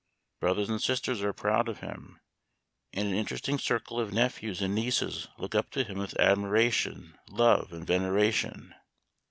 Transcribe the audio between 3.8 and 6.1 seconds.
of nephews and nieces look up to him